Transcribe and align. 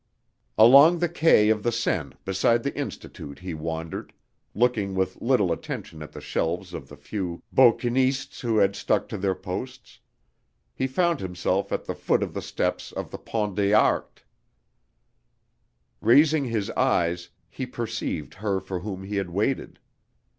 ALONG 0.57 0.97
the 0.97 1.07
quay 1.07 1.51
of 1.51 1.61
the 1.61 1.71
Seine 1.71 2.13
beside 2.25 2.63
the 2.63 2.75
Institute 2.75 3.37
he 3.37 3.53
wandered, 3.53 4.13
looking 4.55 4.95
with 4.95 5.21
little 5.21 5.51
attention 5.51 6.01
at 6.01 6.11
the 6.11 6.19
shelves 6.19 6.73
of 6.73 6.89
the 6.89 6.97
few 6.97 7.43
bouquinistes 7.53 8.39
who 8.41 8.57
had 8.57 8.75
stuck 8.75 9.07
to 9.09 9.17
their 9.19 9.35
posts. 9.35 9.99
He 10.73 10.87
found 10.87 11.19
himself 11.19 11.71
at 11.71 11.85
the 11.85 11.93
foot 11.93 12.23
of 12.23 12.33
the 12.33 12.41
steps 12.41 12.91
of 12.91 13.11
the 13.11 13.19
Pont 13.19 13.53
des 13.53 13.73
Arts. 13.73 14.23
Raising 16.01 16.45
his 16.45 16.71
eyes 16.71 17.29
he 17.47 17.67
perceived 17.67 18.33
her 18.33 18.59
for 18.59 18.79
whom 18.79 19.03
he 19.03 19.17
had 19.17 19.29
waited. 19.29 19.77